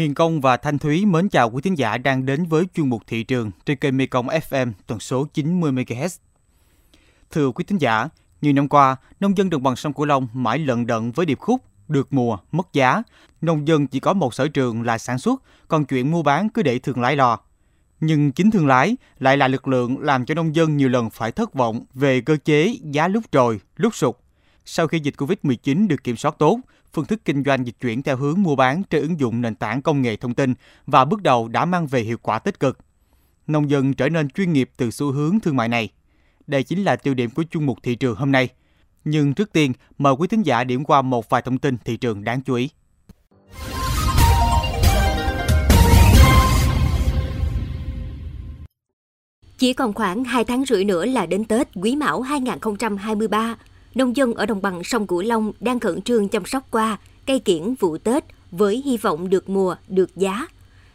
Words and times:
Hiền 0.00 0.14
Công 0.14 0.40
và 0.40 0.56
Thanh 0.56 0.78
Thúy 0.78 1.06
mến 1.06 1.28
chào 1.28 1.50
quý 1.50 1.62
thính 1.62 1.78
giả 1.78 1.98
đang 1.98 2.26
đến 2.26 2.44
với 2.44 2.64
chuyên 2.74 2.88
mục 2.88 3.02
thị 3.06 3.22
trường 3.22 3.50
trên 3.66 3.76
kênh 3.76 3.96
Mekong 3.96 4.26
FM 4.26 4.72
tần 4.86 5.00
số 5.00 5.26
90 5.34 5.72
MHz. 5.72 6.18
Thưa 7.30 7.50
quý 7.50 7.64
thính 7.64 7.78
giả, 7.78 8.08
nhiều 8.42 8.52
năm 8.52 8.68
qua, 8.68 8.96
nông 9.20 9.36
dân 9.36 9.50
đồng 9.50 9.62
bằng 9.62 9.76
sông 9.76 9.92
Cửu 9.92 10.06
Long 10.06 10.28
mãi 10.32 10.58
lận 10.58 10.86
đận 10.86 11.12
với 11.12 11.26
điệp 11.26 11.38
khúc 11.38 11.60
được 11.88 12.12
mùa, 12.12 12.38
mất 12.52 12.72
giá. 12.72 13.02
Nông 13.40 13.68
dân 13.68 13.86
chỉ 13.86 14.00
có 14.00 14.12
một 14.12 14.34
sở 14.34 14.48
trường 14.48 14.82
là 14.82 14.98
sản 14.98 15.18
xuất, 15.18 15.42
còn 15.68 15.84
chuyện 15.84 16.10
mua 16.10 16.22
bán 16.22 16.48
cứ 16.48 16.62
để 16.62 16.78
thương 16.78 17.00
lái 17.00 17.16
lo. 17.16 17.38
Nhưng 18.00 18.32
chính 18.32 18.50
thương 18.50 18.66
lái 18.66 18.96
lại 19.18 19.36
là 19.36 19.48
lực 19.48 19.68
lượng 19.68 19.98
làm 19.98 20.24
cho 20.24 20.34
nông 20.34 20.54
dân 20.54 20.76
nhiều 20.76 20.88
lần 20.88 21.10
phải 21.10 21.32
thất 21.32 21.54
vọng 21.54 21.84
về 21.94 22.20
cơ 22.20 22.36
chế 22.44 22.76
giá 22.82 23.08
lúc 23.08 23.24
trồi, 23.32 23.60
lúc 23.76 23.94
sụt. 23.94 24.16
Sau 24.64 24.86
khi 24.86 24.98
dịch 24.98 25.14
Covid-19 25.16 25.88
được 25.88 26.04
kiểm 26.04 26.16
soát 26.16 26.34
tốt, 26.38 26.58
phương 26.92 27.04
thức 27.04 27.20
kinh 27.24 27.44
doanh 27.44 27.66
dịch 27.66 27.76
chuyển 27.80 28.02
theo 28.02 28.16
hướng 28.16 28.42
mua 28.42 28.56
bán 28.56 28.82
trên 28.90 29.02
ứng 29.02 29.20
dụng 29.20 29.40
nền 29.40 29.54
tảng 29.54 29.82
công 29.82 30.02
nghệ 30.02 30.16
thông 30.16 30.34
tin 30.34 30.54
và 30.86 31.04
bước 31.04 31.22
đầu 31.22 31.48
đã 31.48 31.64
mang 31.64 31.86
về 31.86 32.00
hiệu 32.00 32.18
quả 32.22 32.38
tích 32.38 32.60
cực. 32.60 32.78
Nông 33.46 33.70
dân 33.70 33.94
trở 33.94 34.08
nên 34.08 34.30
chuyên 34.30 34.52
nghiệp 34.52 34.70
từ 34.76 34.90
xu 34.90 35.12
hướng 35.12 35.40
thương 35.40 35.56
mại 35.56 35.68
này. 35.68 35.88
Đây 36.46 36.62
chính 36.62 36.84
là 36.84 36.96
tiêu 36.96 37.14
điểm 37.14 37.30
của 37.30 37.44
chung 37.50 37.66
mục 37.66 37.78
thị 37.82 37.94
trường 37.94 38.16
hôm 38.16 38.32
nay. 38.32 38.48
Nhưng 39.04 39.34
trước 39.34 39.52
tiên, 39.52 39.72
mời 39.98 40.12
quý 40.18 40.28
thính 40.28 40.42
giả 40.42 40.64
điểm 40.64 40.84
qua 40.84 41.02
một 41.02 41.28
vài 41.28 41.42
thông 41.42 41.58
tin 41.58 41.76
thị 41.84 41.96
trường 41.96 42.24
đáng 42.24 42.40
chú 42.42 42.54
ý. 42.54 42.68
Chỉ 49.58 49.72
còn 49.72 49.92
khoảng 49.92 50.24
2 50.24 50.44
tháng 50.44 50.64
rưỡi 50.64 50.84
nữa 50.84 51.06
là 51.06 51.26
đến 51.26 51.44
Tết 51.44 51.68
Quý 51.74 51.96
Mão 51.96 52.20
2023 52.20 53.56
nông 53.94 54.16
dân 54.16 54.34
ở 54.34 54.46
đồng 54.46 54.62
bằng 54.62 54.84
sông 54.84 55.06
Cửu 55.06 55.20
Long 55.20 55.52
đang 55.60 55.80
khẩn 55.80 56.02
trương 56.02 56.28
chăm 56.28 56.44
sóc 56.44 56.66
qua 56.70 56.98
cây 57.26 57.38
kiển 57.38 57.74
vụ 57.74 57.98
Tết 57.98 58.24
với 58.50 58.82
hy 58.84 58.96
vọng 58.96 59.30
được 59.30 59.48
mùa, 59.48 59.76
được 59.88 60.16
giá. 60.16 60.46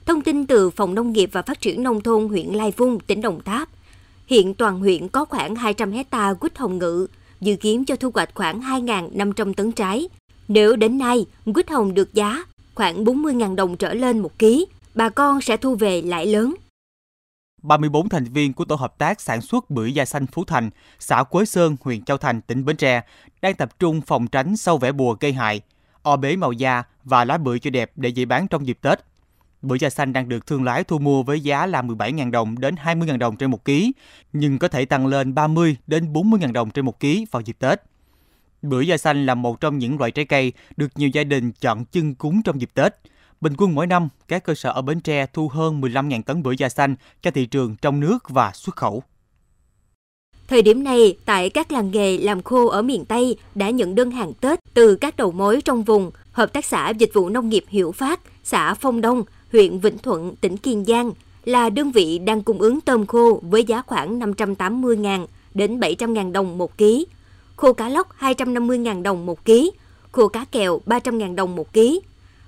Thông 0.06 0.22
tin 0.22 0.46
từ 0.46 0.70
Phòng 0.70 0.96
Nông 0.96 1.12
nghiệp 1.12 1.30
và 1.34 1.42
Phát 1.42 1.62
triển 1.62 1.84
Nông 1.84 2.02
thôn 2.02 2.28
huyện 2.28 2.48
Lai 2.48 2.74
Vung, 2.78 3.00
tỉnh 3.00 3.22
Đồng 3.22 3.44
Tháp. 3.44 3.70
Hiện 4.28 4.54
toàn 4.54 4.80
huyện 4.80 5.08
có 5.08 5.26
khoảng 5.26 5.56
200 5.56 5.92
hecta 5.92 6.34
quýt 6.34 6.58
hồng 6.58 6.78
ngự, 6.78 7.08
dự 7.42 7.56
kiến 7.56 7.86
cho 7.86 7.96
thu 7.96 8.12
hoạch 8.14 8.30
khoảng 8.34 8.62
2.500 8.62 9.54
tấn 9.54 9.72
trái. 9.72 10.10
Nếu 10.48 10.76
đến 10.76 10.98
nay 10.98 11.26
quýt 11.54 11.70
hồng 11.70 11.94
được 11.94 12.14
giá 12.14 12.44
khoảng 12.76 13.04
40.000 13.06 13.56
đồng 13.56 13.78
trở 13.78 13.94
lên 13.94 14.20
một 14.20 14.40
ký, 14.40 14.66
bà 14.96 15.10
con 15.10 15.42
sẽ 15.42 15.58
thu 15.58 15.76
về 15.76 16.02
lãi 16.02 16.26
lớn. 16.26 16.56
34 17.68 18.10
thành 18.10 18.24
viên 18.24 18.54
của 18.54 18.66
tổ 18.66 18.76
hợp 18.76 18.98
tác 18.98 19.22
sản 19.22 19.42
xuất 19.42 19.70
bưởi 19.70 19.94
da 19.94 20.06
xanh 20.06 20.28
Phú 20.28 20.44
Thành, 20.46 20.70
xã 21.00 21.24
Quế 21.24 21.46
Sơn, 21.46 21.76
huyện 21.82 22.04
Châu 22.04 22.18
Thành, 22.18 22.42
tỉnh 22.42 22.66
Bến 22.66 22.78
Tre 22.78 23.02
đang 23.42 23.56
tập 23.56 23.80
trung 23.80 24.02
phòng 24.02 24.28
tránh 24.28 24.58
sâu 24.58 24.78
vẽ 24.78 24.92
bùa 24.92 25.18
gây 25.20 25.34
hại, 25.34 25.62
o 26.02 26.16
bế 26.16 26.36
màu 26.36 26.52
da 26.52 26.84
và 27.04 27.26
lá 27.26 27.38
bưởi 27.38 27.60
cho 27.60 27.70
đẹp 27.70 27.92
để 27.96 28.10
dễ 28.10 28.26
bán 28.26 28.48
trong 28.48 28.68
dịp 28.68 28.78
Tết. 28.82 29.00
Bưởi 29.62 29.80
da 29.80 29.90
xanh 29.90 30.14
đang 30.14 30.30
được 30.30 30.48
thương 30.48 30.64
lái 30.64 30.84
thu 30.84 30.98
mua 30.98 31.24
với 31.24 31.40
giá 31.40 31.66
là 31.66 31.82
17.000 31.82 32.32
đồng 32.32 32.60
đến 32.60 32.76
20.000 32.76 33.18
đồng 33.18 33.38
trên 33.38 33.52
một 33.52 33.66
ký, 33.66 33.92
nhưng 34.34 34.60
có 34.60 34.68
thể 34.68 34.86
tăng 34.86 35.08
lên 35.08 35.36
30 35.36 35.78
đến 35.88 36.14
40.000 36.14 36.52
đồng 36.52 36.70
trên 36.70 36.86
một 36.86 37.00
ký 37.00 37.26
vào 37.32 37.42
dịp 37.42 37.56
Tết. 37.60 37.82
Bưởi 38.62 38.88
da 38.88 38.98
xanh 38.98 39.26
là 39.26 39.36
một 39.36 39.62
trong 39.62 39.78
những 39.78 40.00
loại 40.00 40.12
trái 40.12 40.26
cây 40.26 40.54
được 40.78 40.92
nhiều 40.96 41.10
gia 41.10 41.24
đình 41.24 41.52
chọn 41.52 41.86
chưng 41.86 42.16
cúng 42.16 42.42
trong 42.44 42.62
dịp 42.62 42.70
Tết– 42.74 42.96
Bình 43.42 43.54
quân 43.58 43.76
mỗi 43.76 43.88
năm, 43.88 44.10
các 44.28 44.44
cơ 44.44 44.56
sở 44.56 44.72
ở 44.72 44.82
Bến 44.82 45.00
Tre 45.00 45.26
thu 45.34 45.48
hơn 45.48 45.82
15.000 45.82 46.24
tấn 46.24 46.44
bưởi 46.44 46.56
da 46.58 46.70
xanh 46.70 46.96
cho 47.22 47.32
thị 47.32 47.46
trường 47.46 47.76
trong 47.82 48.00
nước 48.00 48.30
và 48.30 48.52
xuất 48.54 48.76
khẩu. 48.76 49.04
Thời 50.48 50.62
điểm 50.62 50.84
này, 50.84 51.18
tại 51.26 51.50
các 51.50 51.72
làng 51.72 51.92
nghề 51.92 52.18
làm 52.18 52.44
khô 52.44 52.68
ở 52.68 52.82
miền 52.82 53.06
Tây 53.06 53.38
đã 53.56 53.70
nhận 53.70 53.96
đơn 53.96 54.12
hàng 54.12 54.34
Tết 54.34 54.60
từ 54.74 54.96
các 54.96 55.18
đầu 55.18 55.32
mối 55.32 55.62
trong 55.62 55.84
vùng. 55.84 56.12
Hợp 56.32 56.54
tác 56.54 56.66
xã 56.66 56.90
Dịch 56.90 57.10
vụ 57.14 57.30
Nông 57.30 57.50
nghiệp 57.50 57.64
Hiệu 57.68 57.92
Phát, 57.92 58.20
xã 58.44 58.74
Phong 58.74 59.02
Đông, 59.02 59.24
huyện 59.52 59.80
Vĩnh 59.80 59.98
Thuận, 59.98 60.36
tỉnh 60.36 60.58
Kiên 60.58 60.86
Giang 60.86 61.12
là 61.46 61.70
đơn 61.70 61.92
vị 61.92 62.20
đang 62.20 62.44
cung 62.44 62.60
ứng 62.60 62.82
tôm 62.82 63.06
khô 63.06 63.40
với 63.44 63.64
giá 63.64 63.82
khoảng 63.82 64.20
580.000 64.20 65.26
đến 65.54 65.80
700.000 65.80 66.32
đồng 66.32 66.58
một 66.58 66.78
ký, 66.78 67.06
khô 67.56 67.74
cá 67.74 67.90
lóc 67.90 68.08
250.000 68.20 69.04
đồng 69.04 69.26
một 69.26 69.46
ký, 69.46 69.72
khô 70.12 70.28
cá 70.28 70.46
kèo 70.46 70.82
300.000 70.86 71.36
đồng 71.36 71.56
một 71.56 71.74
ký, 71.74 72.02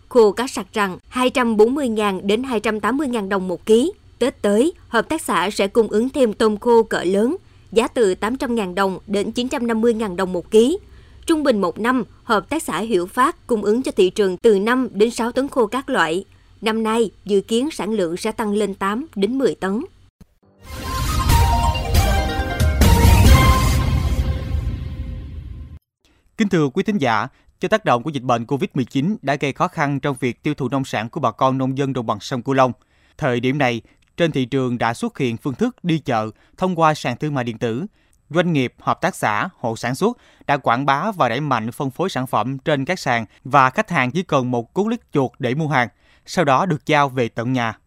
khô 0.09 0.31
cá 0.31 0.47
sặc 0.47 0.67
rằng 0.73 0.97
240.000 1.13 2.21
đến 2.25 2.41
280.000 2.41 3.29
đồng 3.29 3.47
một 3.47 3.65
ký. 3.65 3.91
Tết 4.19 4.41
tới, 4.41 4.73
hợp 4.87 5.09
tác 5.09 5.21
xã 5.21 5.49
sẽ 5.49 5.67
cung 5.67 5.87
ứng 5.87 6.09
thêm 6.09 6.33
tôm 6.33 6.57
khô 6.57 6.83
cỡ 6.83 7.03
lớn, 7.03 7.35
giá 7.71 7.87
từ 7.87 8.15
800.000 8.21 8.73
đồng 8.73 8.99
đến 9.07 9.31
950.000 9.35 10.15
đồng 10.15 10.33
một 10.33 10.51
ký. 10.51 10.77
Trung 11.25 11.43
bình 11.43 11.61
một 11.61 11.79
năm, 11.79 12.03
hợp 12.23 12.49
tác 12.49 12.63
xã 12.63 12.79
Hiểu 12.79 13.05
Phát 13.05 13.47
cung 13.47 13.63
ứng 13.63 13.83
cho 13.83 13.91
thị 13.91 14.09
trường 14.09 14.37
từ 14.37 14.59
5 14.59 14.87
đến 14.91 15.11
6 15.11 15.31
tấn 15.31 15.47
khô 15.47 15.67
các 15.67 15.89
loại. 15.89 16.25
Năm 16.61 16.83
nay, 16.83 17.11
dự 17.25 17.41
kiến 17.41 17.71
sản 17.71 17.93
lượng 17.93 18.17
sẽ 18.17 18.31
tăng 18.31 18.51
lên 18.51 18.73
8 18.73 19.05
đến 19.15 19.37
10 19.37 19.55
tấn. 19.55 19.81
Kính 26.37 26.49
thưa 26.49 26.69
quý 26.73 26.83
thính 26.83 26.97
giả, 26.97 27.27
do 27.61 27.69
tác 27.69 27.85
động 27.85 28.03
của 28.03 28.09
dịch 28.09 28.23
bệnh 28.23 28.45
COVID-19 28.45 29.15
đã 29.21 29.35
gây 29.35 29.53
khó 29.53 29.67
khăn 29.67 29.99
trong 29.99 30.15
việc 30.19 30.43
tiêu 30.43 30.53
thụ 30.53 30.69
nông 30.69 30.85
sản 30.85 31.09
của 31.09 31.19
bà 31.19 31.31
con 31.31 31.57
nông 31.57 31.77
dân 31.77 31.93
đồng 31.93 32.05
bằng 32.05 32.19
sông 32.19 32.41
Cửu 32.41 32.55
Long. 32.55 32.71
Thời 33.17 33.39
điểm 33.39 33.57
này, 33.57 33.81
trên 34.17 34.31
thị 34.31 34.45
trường 34.45 34.77
đã 34.77 34.93
xuất 34.93 35.17
hiện 35.17 35.37
phương 35.37 35.53
thức 35.53 35.83
đi 35.83 35.99
chợ 35.99 36.29
thông 36.57 36.75
qua 36.75 36.93
sàn 36.93 37.17
thương 37.17 37.33
mại 37.33 37.43
điện 37.43 37.57
tử. 37.57 37.85
Doanh 38.29 38.53
nghiệp, 38.53 38.73
hợp 38.79 39.01
tác 39.01 39.15
xã, 39.15 39.49
hộ 39.59 39.75
sản 39.75 39.95
xuất 39.95 40.17
đã 40.47 40.57
quảng 40.57 40.85
bá 40.85 41.11
và 41.11 41.29
đẩy 41.29 41.41
mạnh 41.41 41.71
phân 41.71 41.91
phối 41.91 42.09
sản 42.09 42.27
phẩm 42.27 42.57
trên 42.57 42.85
các 42.85 42.99
sàn 42.99 43.25
và 43.43 43.69
khách 43.69 43.89
hàng 43.89 44.11
chỉ 44.11 44.23
cần 44.23 44.51
một 44.51 44.73
cú 44.73 44.83
click 44.83 45.11
chuột 45.11 45.31
để 45.39 45.55
mua 45.55 45.67
hàng, 45.67 45.87
sau 46.25 46.45
đó 46.45 46.65
được 46.65 46.85
giao 46.85 47.09
về 47.09 47.29
tận 47.29 47.53
nhà. 47.53 47.77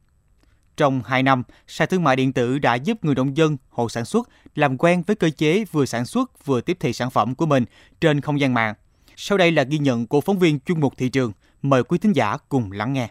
Trong 0.76 1.02
2 1.06 1.22
năm, 1.22 1.42
sàn 1.66 1.88
thương 1.88 2.04
mại 2.04 2.16
điện 2.16 2.32
tử 2.32 2.58
đã 2.58 2.74
giúp 2.74 3.04
người 3.04 3.14
nông 3.14 3.36
dân, 3.36 3.56
hộ 3.68 3.88
sản 3.88 4.04
xuất 4.04 4.28
làm 4.54 4.78
quen 4.78 5.02
với 5.06 5.16
cơ 5.16 5.30
chế 5.30 5.64
vừa 5.72 5.86
sản 5.86 6.04
xuất 6.04 6.46
vừa 6.46 6.60
tiếp 6.60 6.76
thị 6.80 6.92
sản 6.92 7.10
phẩm 7.10 7.34
của 7.34 7.46
mình 7.46 7.64
trên 8.00 8.20
không 8.20 8.40
gian 8.40 8.54
mạng. 8.54 8.74
Sau 9.16 9.38
đây 9.38 9.52
là 9.52 9.62
ghi 9.62 9.78
nhận 9.78 10.06
của 10.06 10.20
phóng 10.20 10.38
viên 10.38 10.60
chuyên 10.60 10.80
mục 10.80 10.94
thị 10.96 11.08
trường. 11.08 11.32
Mời 11.62 11.82
quý 11.82 11.98
thính 11.98 12.12
giả 12.16 12.36
cùng 12.48 12.72
lắng 12.72 12.92
nghe. 12.92 13.08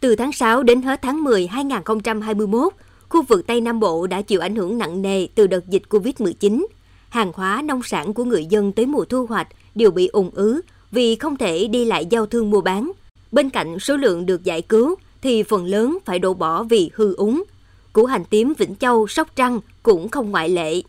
Từ 0.00 0.16
tháng 0.16 0.32
6 0.32 0.62
đến 0.62 0.82
hết 0.82 1.02
tháng 1.02 1.24
10 1.24 1.46
2021, 1.46 2.72
khu 3.08 3.22
vực 3.22 3.46
Tây 3.46 3.60
Nam 3.60 3.80
Bộ 3.80 4.06
đã 4.06 4.22
chịu 4.22 4.40
ảnh 4.40 4.56
hưởng 4.56 4.78
nặng 4.78 5.02
nề 5.02 5.26
từ 5.34 5.46
đợt 5.46 5.68
dịch 5.68 5.82
Covid-19. 5.88 6.66
Hàng 7.08 7.32
hóa 7.34 7.62
nông 7.64 7.82
sản 7.82 8.14
của 8.14 8.24
người 8.24 8.46
dân 8.46 8.72
tới 8.72 8.86
mùa 8.86 9.04
thu 9.04 9.26
hoạch 9.26 9.48
đều 9.74 9.90
bị 9.90 10.06
ủng 10.06 10.30
ứ 10.34 10.60
vì 10.90 11.16
không 11.16 11.36
thể 11.36 11.66
đi 11.66 11.84
lại 11.84 12.06
giao 12.10 12.26
thương 12.26 12.50
mua 12.50 12.60
bán. 12.60 12.92
Bên 13.32 13.50
cạnh 13.50 13.78
số 13.78 13.96
lượng 13.96 14.26
được 14.26 14.44
giải 14.44 14.62
cứu 14.62 14.94
thì 15.22 15.42
phần 15.42 15.64
lớn 15.64 15.98
phải 16.04 16.18
đổ 16.18 16.34
bỏ 16.34 16.62
vì 16.62 16.90
hư 16.94 17.14
úng, 17.14 17.44
Củ 17.92 18.04
hành 18.04 18.24
tím 18.24 18.52
Vĩnh 18.58 18.74
Châu, 18.74 19.06
Sóc 19.06 19.28
Trăng 19.36 19.60
cũng 19.82 20.08
không 20.08 20.30
ngoại 20.30 20.48
lệ. 20.48 20.82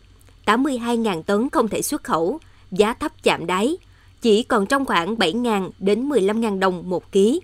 82.000 0.46 1.22
tấn 1.22 1.50
không 1.50 1.68
thể 1.68 1.82
xuất 1.82 2.04
khẩu, 2.04 2.38
giá 2.70 2.94
thấp 2.94 3.12
chạm 3.22 3.46
đáy, 3.46 3.76
chỉ 4.22 4.42
còn 4.42 4.66
trong 4.66 4.84
khoảng 4.84 5.14
7.000 5.14 5.70
đến 5.78 6.08
15.000 6.08 6.58
đồng 6.58 6.90
một 6.90 7.12
ký. 7.12 7.40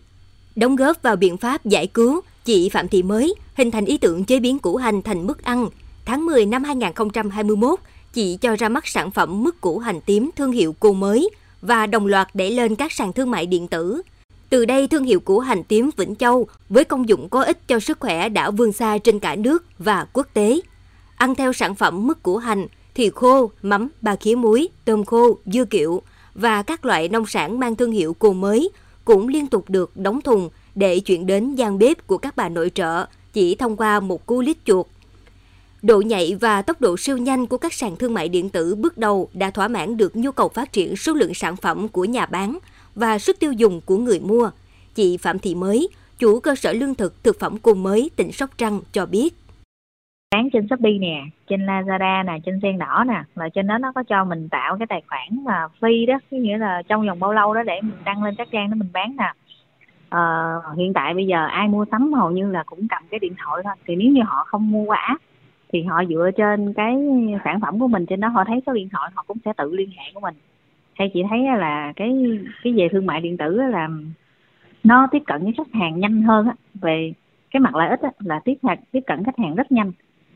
Đóng 0.56 0.76
góp 0.76 1.02
vào 1.02 1.16
biện 1.16 1.36
pháp 1.36 1.64
giải 1.64 1.86
cứu, 1.86 2.20
chị 2.44 2.68
Phạm 2.68 2.88
Thị 2.88 3.02
Mới 3.02 3.34
hình 3.54 3.70
thành 3.70 3.84
ý 3.84 3.98
tưởng 3.98 4.24
chế 4.24 4.40
biến 4.40 4.58
củ 4.58 4.76
hành 4.76 5.02
thành 5.02 5.26
mức 5.26 5.44
ăn. 5.44 5.68
Tháng 6.04 6.26
10 6.26 6.46
năm 6.46 6.64
2021, 6.64 7.80
chị 8.12 8.38
cho 8.40 8.56
ra 8.56 8.68
mắt 8.68 8.86
sản 8.86 9.10
phẩm 9.10 9.42
mứt 9.44 9.60
củ 9.60 9.78
hành 9.78 10.00
tím 10.00 10.30
thương 10.36 10.52
hiệu 10.52 10.74
cô 10.80 10.92
mới 10.92 11.30
và 11.62 11.86
đồng 11.86 12.06
loạt 12.06 12.28
để 12.34 12.50
lên 12.50 12.74
các 12.74 12.92
sàn 12.92 13.12
thương 13.12 13.30
mại 13.30 13.46
điện 13.46 13.68
tử. 13.68 14.02
Từ 14.50 14.64
đây, 14.64 14.88
thương 14.88 15.04
hiệu 15.04 15.20
củ 15.20 15.38
hành 15.38 15.64
tím 15.64 15.90
Vĩnh 15.96 16.14
Châu 16.14 16.46
với 16.68 16.84
công 16.84 17.08
dụng 17.08 17.28
có 17.28 17.42
ích 17.42 17.68
cho 17.68 17.80
sức 17.80 18.00
khỏe 18.00 18.28
đã 18.28 18.50
vươn 18.50 18.72
xa 18.72 18.98
trên 18.98 19.18
cả 19.18 19.36
nước 19.36 19.64
và 19.78 20.06
quốc 20.12 20.26
tế. 20.34 20.60
Ăn 21.16 21.34
theo 21.34 21.52
sản 21.52 21.74
phẩm 21.74 22.06
mứt 22.06 22.22
củ 22.22 22.36
hành, 22.36 22.66
thì 22.94 23.10
khô, 23.14 23.50
mắm, 23.62 23.88
ba 24.00 24.16
khía 24.16 24.34
muối, 24.34 24.68
tôm 24.84 25.04
khô, 25.04 25.38
dưa 25.46 25.64
kiệu 25.64 26.02
và 26.34 26.62
các 26.62 26.84
loại 26.84 27.08
nông 27.08 27.26
sản 27.26 27.60
mang 27.60 27.76
thương 27.76 27.92
hiệu 27.92 28.14
cồn 28.14 28.40
mới 28.40 28.70
cũng 29.04 29.28
liên 29.28 29.46
tục 29.46 29.64
được 29.68 29.96
đóng 29.96 30.20
thùng 30.20 30.50
để 30.74 31.00
chuyển 31.00 31.26
đến 31.26 31.54
gian 31.54 31.78
bếp 31.78 32.06
của 32.06 32.18
các 32.18 32.36
bà 32.36 32.48
nội 32.48 32.70
trợ 32.74 33.06
chỉ 33.32 33.54
thông 33.54 33.76
qua 33.76 34.00
một 34.00 34.26
cú 34.26 34.40
lít 34.40 34.56
chuột. 34.64 34.86
Độ 35.82 36.00
nhạy 36.00 36.34
và 36.40 36.62
tốc 36.62 36.80
độ 36.80 36.96
siêu 36.96 37.16
nhanh 37.16 37.46
của 37.46 37.58
các 37.58 37.74
sàn 37.74 37.96
thương 37.96 38.14
mại 38.14 38.28
điện 38.28 38.50
tử 38.50 38.74
bước 38.74 38.98
đầu 38.98 39.28
đã 39.32 39.50
thỏa 39.50 39.68
mãn 39.68 39.96
được 39.96 40.16
nhu 40.16 40.32
cầu 40.32 40.48
phát 40.48 40.72
triển 40.72 40.96
số 40.96 41.12
lượng 41.12 41.34
sản 41.34 41.56
phẩm 41.56 41.88
của 41.88 42.04
nhà 42.04 42.26
bán– 42.26 42.58
và 42.96 43.18
sức 43.18 43.36
tiêu 43.40 43.52
dùng 43.52 43.80
của 43.86 43.96
người 43.96 44.20
mua. 44.20 44.50
Chị 44.94 45.16
Phạm 45.16 45.38
Thị 45.38 45.54
Mới, 45.54 45.88
chủ 46.18 46.40
cơ 46.40 46.54
sở 46.54 46.72
lương 46.72 46.94
thực 46.94 47.24
thực 47.24 47.36
phẩm 47.40 47.58
cùng 47.62 47.82
mới 47.82 48.10
tỉnh 48.16 48.32
Sóc 48.32 48.50
Trăng 48.58 48.80
cho 48.92 49.06
biết. 49.06 49.34
Bán 50.34 50.48
trên 50.52 50.66
Shopee 50.68 50.98
nè, 51.00 51.22
trên 51.48 51.66
Lazada 51.66 52.24
nè, 52.24 52.38
trên 52.46 52.58
Sen 52.62 52.78
Đỏ 52.78 53.04
nè, 53.08 53.22
là 53.34 53.48
trên 53.48 53.66
đó 53.66 53.78
nó 53.78 53.92
có 53.92 54.02
cho 54.02 54.24
mình 54.24 54.48
tạo 54.48 54.76
cái 54.78 54.86
tài 54.86 55.02
khoản 55.08 55.44
mà 55.44 55.68
free 55.80 56.06
đó, 56.06 56.18
có 56.30 56.36
nghĩa 56.36 56.58
là 56.58 56.82
trong 56.88 57.06
vòng 57.06 57.20
bao 57.20 57.32
lâu 57.32 57.54
đó 57.54 57.62
để 57.62 57.80
mình 57.82 57.96
đăng 58.04 58.22
lên 58.22 58.34
các 58.38 58.48
trang 58.52 58.70
đó 58.70 58.74
mình 58.74 58.88
bán 58.92 59.16
nè. 59.18 59.32
Ờ, 60.08 60.60
hiện 60.76 60.92
tại 60.94 61.14
bây 61.14 61.26
giờ 61.26 61.46
ai 61.46 61.68
mua 61.68 61.84
sắm 61.90 62.12
hầu 62.12 62.30
như 62.30 62.50
là 62.50 62.62
cũng 62.66 62.88
cầm 62.88 63.02
cái 63.10 63.20
điện 63.20 63.34
thoại 63.44 63.62
thôi, 63.64 63.72
thì 63.86 63.96
nếu 63.96 64.12
như 64.12 64.20
họ 64.26 64.44
không 64.46 64.70
mua 64.70 64.84
qua 64.84 64.98
app 64.98 65.22
thì 65.72 65.82
họ 65.82 66.04
dựa 66.08 66.30
trên 66.36 66.72
cái 66.72 66.96
sản 67.44 67.60
phẩm 67.60 67.78
của 67.80 67.88
mình 67.88 68.06
trên 68.06 68.20
đó 68.20 68.28
họ 68.28 68.44
thấy 68.44 68.62
số 68.66 68.72
điện 68.72 68.88
thoại 68.92 69.10
họ 69.14 69.24
cũng 69.26 69.38
sẽ 69.44 69.52
tự 69.56 69.74
liên 69.74 69.90
hệ 69.90 70.04
của 70.14 70.20
mình 70.20 70.34
hay 70.98 71.10
chị 71.14 71.22
thấy 71.30 71.40
là 71.58 71.92
cái 71.96 72.40
cái 72.62 72.72
về 72.76 72.88
thương 72.92 73.06
mại 73.06 73.20
điện 73.20 73.36
tử 73.36 73.56
là 73.56 73.88
nó 74.84 75.08
tiếp 75.10 75.22
cận 75.26 75.42
với 75.42 75.54
khách 75.56 75.72
hàng 75.72 76.00
nhanh 76.00 76.22
hơn 76.22 76.46
á 76.46 76.54
về 76.74 77.12
cái 77.50 77.60
mặt 77.60 77.74
lợi 77.74 77.88
ích 77.88 78.00
á, 78.00 78.10
là 78.18 78.40
tiếp 78.44 78.54
hạt 78.62 78.78
tiếp 78.92 79.00
cận 79.06 79.24
khách 79.24 79.38
hàng 79.38 79.54
rất 79.54 79.72
nhanh. 79.72 79.92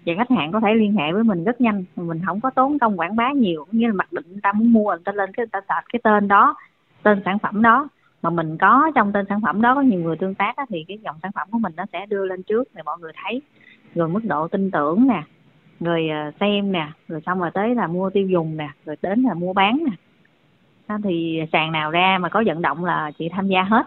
Và 0.07 0.15
khách 0.17 0.31
hàng 0.31 0.53
có 0.53 0.61
thể 0.61 0.75
liên 0.75 0.93
hệ 0.93 1.13
với 1.13 1.25
mình 1.25 1.45
rất 1.45 1.61
nhanh 1.61 1.85
mình 1.97 2.21
không 2.27 2.41
có 2.41 2.51
tốn 2.51 2.79
công 2.79 3.01
quảng 3.01 3.17
bá 3.17 3.33
nhiều. 3.33 3.67
Như 3.71 3.87
là 3.87 3.93
mặc 3.93 4.13
định 4.13 4.25
người 4.29 4.41
ta 4.43 4.53
muốn 4.53 4.73
mua 4.73 4.91
người 4.91 5.03
ta 5.05 5.13
lên 5.13 5.33
cái 5.33 5.47
người 5.47 5.51
ta 5.53 5.61
sạch 5.69 5.85
cái 5.93 6.01
tên 6.05 6.29
đó 6.29 6.55
tên 7.03 7.23
sản 7.25 7.39
phẩm 7.39 7.63
đó. 7.63 7.89
Mà 8.23 8.31
mình 8.31 8.59
có 8.59 8.91
trong 8.95 9.13
tên 9.13 9.27
sản 9.29 9.41
phẩm 9.41 9.63
đó 9.63 9.75
có 9.75 9.81
nhiều 9.81 10.01
người 10.01 10.17
tương 10.17 10.35
tác 10.35 10.57
á, 10.57 10.67
thì 10.69 10.85
cái 10.89 10.99
dòng 11.05 11.17
sản 11.23 11.33
phẩm 11.33 11.49
của 11.51 11.59
mình 11.59 11.73
nó 11.77 11.85
sẽ 11.93 12.07
đưa 12.07 12.27
lên 12.27 12.43
trước 12.43 12.69
để 12.75 12.83
mọi 12.83 12.99
người 13.01 13.13
thấy. 13.25 13.43
Rồi 13.95 14.09
mức 14.09 14.25
độ 14.25 14.49
tin 14.49 14.71
tưởng 14.71 15.07
nè 15.07 15.23
rồi 15.81 16.09
ờ, 16.09 16.31
xem 16.41 16.73
nè 16.73 16.89
rồi 17.09 17.21
xong 17.27 17.41
rồi 17.41 17.51
tới 17.55 17.75
là 17.75 17.87
mua 17.87 18.11
tiêu 18.11 18.27
dùng 18.27 18.57
nè 18.57 18.69
rồi 18.87 18.97
đến 19.03 19.23
là 19.23 19.35
mua 19.35 19.53
bán 19.53 19.85
nè 19.85 19.97
thì 21.05 21.39
sàn 21.53 21.73
nào 21.73 21.91
ra 21.91 22.19
mà 22.21 22.29
có 22.29 22.43
vận 22.47 22.63
động 22.63 22.85
là 22.85 23.11
chị 23.19 23.29
tham 23.33 23.49
gia 23.49 23.63
hết 23.63 23.83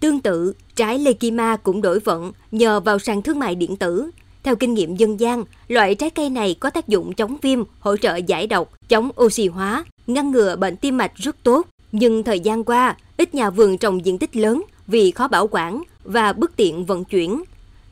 Tương 0.00 0.20
tự, 0.20 0.54
trái 0.74 0.98
lê 0.98 1.04
Lekima 1.04 1.56
cũng 1.56 1.82
đổi 1.82 2.00
vận 2.00 2.32
nhờ 2.50 2.80
vào 2.80 2.98
sàn 2.98 3.22
thương 3.22 3.38
mại 3.38 3.54
điện 3.54 3.76
tử. 3.76 4.10
Theo 4.42 4.56
kinh 4.56 4.74
nghiệm 4.74 4.96
dân 4.96 5.20
gian, 5.20 5.44
loại 5.68 5.94
trái 5.94 6.10
cây 6.10 6.30
này 6.30 6.56
có 6.60 6.70
tác 6.70 6.88
dụng 6.88 7.12
chống 7.12 7.36
viêm, 7.42 7.58
hỗ 7.80 7.96
trợ 7.96 8.16
giải 8.16 8.46
độc, 8.46 8.72
chống 8.88 9.10
oxy 9.22 9.46
hóa, 9.46 9.84
ngăn 10.06 10.30
ngừa 10.30 10.56
bệnh 10.56 10.76
tim 10.76 10.96
mạch 10.96 11.14
rất 11.14 11.36
tốt. 11.42 11.66
Nhưng 11.92 12.22
thời 12.22 12.40
gian 12.40 12.64
qua, 12.64 12.96
ít 13.16 13.34
nhà 13.34 13.50
vườn 13.50 13.78
trồng 13.78 14.04
diện 14.04 14.18
tích 14.18 14.36
lớn 14.36 14.62
vì 14.86 15.10
khó 15.10 15.28
bảo 15.28 15.48
quản 15.50 15.82
và 16.04 16.32
bất 16.32 16.56
tiện 16.56 16.84
vận 16.84 17.04
chuyển. 17.04 17.42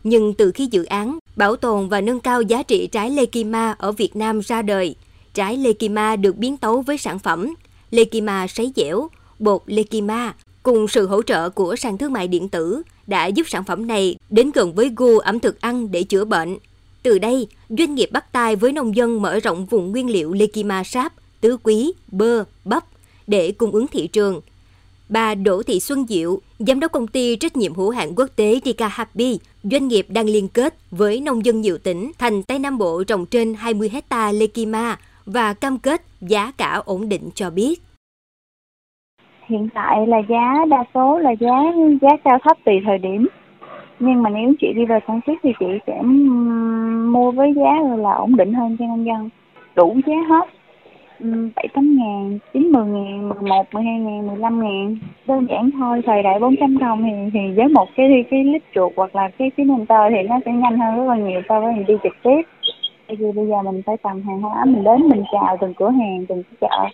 Nhưng 0.04 0.34
từ 0.34 0.52
khi 0.52 0.68
dự 0.70 0.84
án 0.84 1.18
bảo 1.36 1.56
tồn 1.56 1.88
và 1.88 2.00
nâng 2.00 2.20
cao 2.20 2.42
giá 2.42 2.62
trị 2.62 2.86
trái 2.86 3.10
lê 3.10 3.16
Lekima 3.16 3.74
ở 3.78 3.92
Việt 3.92 4.16
Nam 4.16 4.40
ra 4.40 4.62
đời, 4.62 4.96
trái 5.34 5.56
lê 5.56 5.68
Lekima 5.68 6.16
được 6.16 6.36
biến 6.36 6.56
tấu 6.56 6.82
với 6.82 6.98
sản 6.98 7.18
phẩm 7.18 7.54
Lekima 7.94 8.46
sấy 8.46 8.72
dẻo, 8.76 9.08
bột 9.38 9.62
Lekima 9.66 10.34
cùng 10.62 10.88
sự 10.88 11.06
hỗ 11.06 11.22
trợ 11.22 11.50
của 11.50 11.76
sàn 11.76 11.98
thương 11.98 12.12
mại 12.12 12.28
điện 12.28 12.48
tử 12.48 12.82
đã 13.06 13.26
giúp 13.26 13.48
sản 13.48 13.64
phẩm 13.64 13.86
này 13.86 14.16
đến 14.30 14.50
gần 14.54 14.74
với 14.74 14.90
gu 14.96 15.18
ẩm 15.18 15.40
thực 15.40 15.60
ăn 15.60 15.90
để 15.90 16.02
chữa 16.02 16.24
bệnh. 16.24 16.56
Từ 17.02 17.18
đây, 17.18 17.46
doanh 17.68 17.94
nghiệp 17.94 18.08
bắt 18.12 18.32
tay 18.32 18.56
với 18.56 18.72
nông 18.72 18.96
dân 18.96 19.22
mở 19.22 19.38
rộng 19.38 19.66
vùng 19.66 19.92
nguyên 19.92 20.10
liệu 20.10 20.32
Lekima 20.32 20.84
sáp, 20.84 21.12
tứ 21.40 21.56
quý, 21.62 21.92
bơ, 22.08 22.44
bắp 22.64 22.84
để 23.26 23.52
cung 23.52 23.70
ứng 23.70 23.86
thị 23.86 24.06
trường. 24.06 24.40
Bà 25.08 25.34
Đỗ 25.34 25.62
Thị 25.62 25.80
Xuân 25.80 26.06
Diệu, 26.08 26.40
giám 26.58 26.80
đốc 26.80 26.92
công 26.92 27.06
ty 27.06 27.36
trách 27.36 27.56
nhiệm 27.56 27.74
hữu 27.74 27.90
hạn 27.90 28.14
quốc 28.16 28.30
tế 28.36 28.60
Dika 28.64 28.88
Happy, 28.88 29.38
doanh 29.62 29.88
nghiệp 29.88 30.06
đang 30.08 30.26
liên 30.26 30.48
kết 30.48 30.74
với 30.90 31.20
nông 31.20 31.44
dân 31.44 31.60
nhiều 31.60 31.78
tỉnh 31.78 32.12
thành 32.18 32.42
Tây 32.42 32.58
Nam 32.58 32.78
Bộ 32.78 33.04
trồng 33.04 33.26
trên 33.26 33.54
20 33.54 33.88
hecta 33.88 34.32
Lekima 34.32 34.98
và 35.26 35.54
cam 35.60 35.78
kết 35.78 36.00
giá 36.20 36.52
cả 36.58 36.82
ổn 36.84 37.08
định 37.08 37.30
cho 37.34 37.50
biết. 37.50 37.74
Hiện 39.46 39.68
tại 39.74 40.06
là 40.06 40.18
giá 40.28 40.64
đa 40.68 40.84
số 40.94 41.18
là 41.18 41.30
giá 41.30 41.62
giá 42.02 42.16
cao 42.24 42.38
thấp 42.42 42.56
tùy 42.64 42.74
thời 42.86 42.98
điểm. 42.98 43.28
Nhưng 43.98 44.22
mà 44.22 44.30
nếu 44.30 44.52
chị 44.60 44.72
đi 44.76 44.84
vào 44.84 45.00
sản 45.06 45.20
xuất 45.26 45.34
thì 45.42 45.52
chị 45.60 45.66
sẽ 45.86 46.02
mua 47.12 47.30
với 47.30 47.52
giá 47.56 47.96
là 47.96 48.12
ổn 48.12 48.36
định 48.36 48.54
hơn 48.54 48.76
cho 48.78 48.86
nông 48.86 49.06
dân. 49.06 49.28
Đủ 49.76 49.96
giá 50.06 50.14
hết. 50.28 50.48
Bảy 51.56 51.68
tám 51.74 51.96
ngàn, 51.96 52.38
chín 52.52 52.72
mười 52.72 52.86
ngàn, 52.86 53.28
mười 53.28 53.42
một, 53.42 53.66
mười 53.72 53.82
hai 53.82 53.98
ngàn, 53.98 54.26
mười 54.26 54.36
lăm 54.36 54.60
ngàn. 54.62 54.96
Đơn 55.26 55.46
giản 55.50 55.70
thôi, 55.70 56.02
thời 56.06 56.22
đại 56.22 56.38
bốn 56.40 56.54
trăm 56.60 56.78
đồng 56.78 57.02
thì 57.02 57.10
thì 57.32 57.54
với 57.56 57.68
một 57.68 57.88
cái 57.96 58.24
cái 58.30 58.44
lít 58.44 58.62
chuột 58.74 58.92
hoặc 58.96 59.16
là 59.16 59.28
cái 59.38 59.50
cái 59.56 59.66
tơ 59.88 60.10
thì 60.10 60.28
nó 60.28 60.38
sẽ 60.44 60.52
nhanh 60.52 60.78
hơn 60.78 60.96
rất 60.96 61.04
là 61.04 61.16
nhiều 61.16 61.40
so 61.48 61.60
với 61.60 61.72
mình 61.72 61.86
đi 61.86 61.94
trực 62.02 62.12
tiếp 62.22 62.42
bởi 63.20 63.32
vì 63.32 63.36
bây 63.36 63.46
giờ 63.46 63.62
mình 63.62 63.82
phải 63.86 63.96
cầm 64.02 64.22
hàng 64.22 64.42
hóa 64.42 64.64
mình 64.64 64.84
đến 64.84 65.08
mình 65.08 65.24
chào 65.32 65.56
từng 65.60 65.74
cửa 65.74 65.90
hàng 65.90 66.26
từng 66.28 66.42
cái 66.42 66.56
chợ 66.60 66.88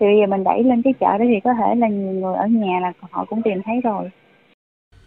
thì 0.00 0.06
bây 0.06 0.16
giờ 0.20 0.26
mình 0.26 0.44
đẩy 0.44 0.62
lên 0.64 0.82
cái 0.82 0.92
chợ 1.00 1.18
đó 1.18 1.24
thì 1.28 1.40
có 1.44 1.50
thể 1.58 1.74
là 1.74 1.88
nhiều 1.88 2.12
người 2.12 2.34
ở 2.34 2.46
nhà 2.46 2.80
là 2.80 2.92
họ 3.10 3.24
cũng 3.24 3.42
tìm 3.42 3.62
thấy 3.64 3.74
rồi. 3.84 4.10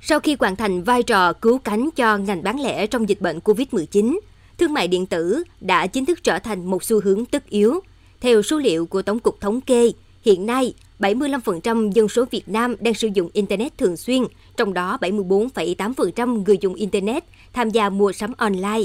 Sau 0.01 0.19
khi 0.19 0.37
hoàn 0.39 0.55
thành 0.55 0.83
vai 0.83 1.03
trò 1.03 1.33
cứu 1.33 1.59
cánh 1.59 1.89
cho 1.95 2.17
ngành 2.17 2.43
bán 2.43 2.59
lẻ 2.59 2.87
trong 2.87 3.09
dịch 3.09 3.21
bệnh 3.21 3.39
COVID-19, 3.39 4.19
thương 4.57 4.73
mại 4.73 4.87
điện 4.87 5.05
tử 5.05 5.43
đã 5.61 5.87
chính 5.87 6.05
thức 6.05 6.23
trở 6.23 6.39
thành 6.39 6.65
một 6.65 6.83
xu 6.83 7.01
hướng 7.03 7.25
tất 7.25 7.49
yếu. 7.49 7.79
Theo 8.21 8.41
số 8.41 8.57
liệu 8.57 8.85
của 8.85 9.01
Tổng 9.01 9.19
cục 9.19 9.41
Thống 9.41 9.61
kê, 9.61 9.91
hiện 10.25 10.45
nay 10.45 10.73
75% 10.99 11.91
dân 11.91 12.07
số 12.07 12.25
Việt 12.31 12.49
Nam 12.49 12.75
đang 12.79 12.93
sử 12.93 13.09
dụng 13.13 13.29
Internet 13.33 13.77
thường 13.77 13.97
xuyên, 13.97 14.21
trong 14.57 14.73
đó 14.73 14.97
74,8% 15.01 16.43
người 16.43 16.57
dùng 16.61 16.73
Internet 16.73 17.23
tham 17.53 17.69
gia 17.69 17.89
mua 17.89 18.11
sắm 18.11 18.33
online. 18.37 18.81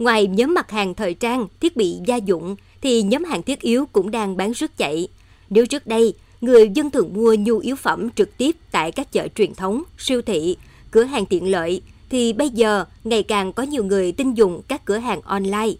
Ngoài 0.00 0.26
nhóm 0.26 0.54
mặt 0.54 0.70
hàng 0.70 0.94
thời 0.94 1.14
trang, 1.14 1.46
thiết 1.60 1.76
bị 1.76 1.96
gia 2.06 2.16
dụng, 2.16 2.56
thì 2.80 3.02
nhóm 3.02 3.24
hàng 3.24 3.42
thiết 3.42 3.60
yếu 3.60 3.86
cũng 3.92 4.10
đang 4.10 4.36
bán 4.36 4.52
rất 4.52 4.76
chạy. 4.76 5.08
Nếu 5.50 5.66
trước 5.66 5.86
đây, 5.86 6.14
người 6.40 6.68
dân 6.74 6.90
thường 6.90 7.10
mua 7.14 7.34
nhu 7.34 7.58
yếu 7.58 7.76
phẩm 7.76 8.10
trực 8.10 8.36
tiếp 8.36 8.56
tại 8.70 8.92
các 8.92 9.12
chợ 9.12 9.28
truyền 9.34 9.54
thống, 9.54 9.82
siêu 9.98 10.22
thị, 10.22 10.56
cửa 10.90 11.04
hàng 11.04 11.26
tiện 11.26 11.50
lợi, 11.50 11.82
thì 12.10 12.32
bây 12.32 12.48
giờ 12.48 12.84
ngày 13.04 13.22
càng 13.22 13.52
có 13.52 13.62
nhiều 13.62 13.84
người 13.84 14.12
tin 14.12 14.34
dùng 14.34 14.62
các 14.68 14.84
cửa 14.84 14.98
hàng 14.98 15.20
online. 15.20 15.72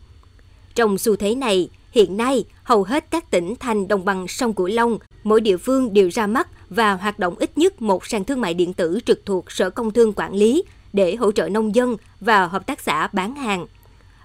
Trong 0.75 0.99
xu 0.99 1.17
thế 1.17 1.35
này, 1.35 1.69
hiện 1.93 2.17
nay 2.17 2.45
hầu 2.63 2.83
hết 2.83 3.11
các 3.11 3.31
tỉnh 3.31 3.55
thành 3.61 3.89
đồng 3.89 4.05
bằng 4.05 4.29
sông 4.29 4.53
Cửu 4.53 4.67
Long, 4.67 4.99
mỗi 5.25 5.41
địa 5.41 5.57
phương 5.57 5.95
đều 5.95 6.09
ra 6.09 6.27
mắt 6.27 6.49
và 6.71 6.93
hoạt 6.93 7.19
động 7.19 7.35
ít 7.39 7.59
nhất 7.59 7.83
một 7.83 8.07
sàn 8.07 8.25
thương 8.25 8.41
mại 8.41 8.55
điện 8.55 8.73
tử 8.73 9.01
trực 9.07 9.27
thuộc 9.27 9.53
Sở 9.53 9.71
Công 9.71 9.91
Thương 9.91 10.13
quản 10.13 10.35
lý 10.35 10.63
để 10.93 11.17
hỗ 11.17 11.33
trợ 11.33 11.49
nông 11.49 11.75
dân 11.75 11.97
và 12.21 12.47
hợp 12.47 12.67
tác 12.67 12.81
xã 12.81 13.09
bán 13.13 13.35
hàng. 13.37 13.67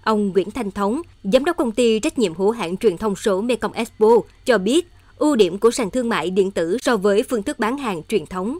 Ông 0.05 0.29
Nguyễn 0.29 0.51
Thanh 0.51 0.71
Thống, 0.71 1.01
giám 1.23 1.45
đốc 1.45 1.57
công 1.57 1.71
ty 1.71 1.99
trách 1.99 2.19
nhiệm 2.19 2.33
hữu 2.33 2.51
hạn 2.51 2.77
truyền 2.77 2.97
thông 2.97 3.15
số 3.15 3.41
Mekong 3.41 3.73
Expo 3.73 4.07
cho 4.45 4.57
biết 4.57 4.87
ưu 5.17 5.35
điểm 5.35 5.57
của 5.57 5.71
sàn 5.71 5.89
thương 5.89 6.09
mại 6.09 6.29
điện 6.29 6.51
tử 6.51 6.77
so 6.81 6.97
với 6.97 7.23
phương 7.29 7.43
thức 7.43 7.59
bán 7.59 7.77
hàng 7.77 8.03
truyền 8.03 8.25
thống. 8.25 8.57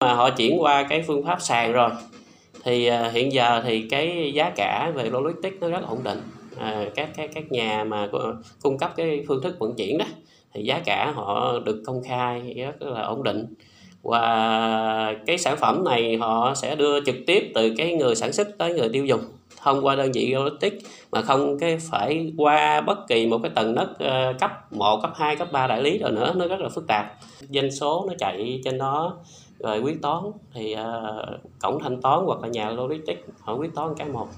Mà 0.00 0.14
họ 0.14 0.30
chuyển 0.30 0.62
qua 0.62 0.86
cái 0.88 1.04
phương 1.06 1.24
pháp 1.24 1.42
sàn 1.42 1.72
rồi 1.72 1.90
thì 2.64 2.86
à, 2.86 3.10
hiện 3.12 3.32
giờ 3.32 3.62
thì 3.64 3.88
cái 3.90 4.32
giá 4.34 4.50
cả 4.50 4.92
về 4.94 5.10
logistics 5.10 5.56
nó 5.60 5.68
rất 5.68 5.80
ổn 5.88 6.02
định. 6.04 6.20
À, 6.58 6.84
các 6.94 7.10
các 7.16 7.30
các 7.34 7.52
nhà 7.52 7.84
mà 7.84 8.08
cung 8.62 8.78
cấp 8.78 8.92
cái 8.96 9.24
phương 9.28 9.42
thức 9.42 9.56
vận 9.58 9.74
chuyển 9.76 9.98
đó 9.98 10.06
thì 10.54 10.62
giá 10.62 10.78
cả 10.84 11.12
họ 11.14 11.58
được 11.58 11.82
công 11.86 12.02
khai 12.08 12.54
rất 12.56 12.82
là 12.82 13.02
ổn 13.02 13.22
định 13.22 13.46
và 14.02 15.14
cái 15.26 15.38
sản 15.38 15.56
phẩm 15.60 15.84
này 15.84 16.16
họ 16.16 16.54
sẽ 16.54 16.76
đưa 16.76 17.04
trực 17.04 17.16
tiếp 17.26 17.50
từ 17.54 17.74
cái 17.76 17.94
người 17.94 18.14
sản 18.14 18.32
xuất 18.32 18.58
tới 18.58 18.74
người 18.74 18.88
tiêu 18.92 19.04
dùng 19.04 19.20
thông 19.62 19.86
qua 19.86 19.96
đơn 19.96 20.12
vị 20.14 20.34
logistics 20.34 20.84
mà 21.12 21.22
không 21.22 21.58
cái 21.58 21.78
phải 21.78 22.32
qua 22.36 22.80
bất 22.80 23.08
kỳ 23.08 23.26
một 23.26 23.38
cái 23.42 23.52
tầng 23.54 23.74
đất 23.74 23.98
ờ, 23.98 24.34
cấp 24.40 24.72
1, 24.72 24.98
cấp 25.02 25.12
2, 25.16 25.36
cấp 25.36 25.48
3 25.52 25.66
đại 25.66 25.82
lý 25.82 25.98
rồi 25.98 26.12
nữa 26.12 26.32
nó 26.36 26.46
rất 26.46 26.60
là 26.60 26.68
phức 26.68 26.86
tạp. 26.86 27.14
Doanh 27.48 27.70
số 27.70 28.04
nó 28.08 28.14
chạy 28.18 28.60
trên 28.64 28.78
đó 28.78 29.16
rồi 29.58 29.80
quyết 29.80 30.02
toán 30.02 30.24
thì 30.54 30.74
uh, 30.74 31.40
cổng 31.60 31.82
thanh 31.82 32.02
toán 32.02 32.20
hoặc 32.26 32.40
là 32.42 32.48
nhà 32.48 32.70
logistics 32.70 33.22
họ 33.40 33.54
quyết 33.54 33.74
toán 33.74 33.94
cái 33.96 34.08
một 34.08 34.28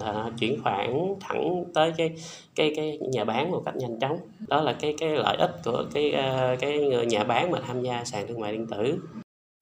uh, 0.00 0.32
chuyển 0.38 0.62
khoản 0.62 1.14
thẳng 1.20 1.64
tới 1.74 1.92
cái 1.96 2.10
cái 2.54 2.72
cái 2.76 2.98
nhà 3.12 3.24
bán 3.24 3.50
một 3.50 3.62
cách 3.64 3.76
nhanh 3.76 4.00
chóng. 4.00 4.18
Đó 4.48 4.60
là 4.60 4.72
cái 4.72 4.94
cái 4.98 5.08
lợi 5.08 5.36
ích 5.36 5.50
của 5.64 5.84
cái 5.94 6.14
uh, 6.14 6.60
cái 6.60 6.78
người 6.78 7.06
nhà 7.06 7.24
bán 7.24 7.50
mà 7.50 7.58
tham 7.66 7.82
gia 7.82 8.04
sàn 8.04 8.26
thương 8.28 8.40
mại 8.40 8.52
điện 8.52 8.66
tử. 8.66 8.98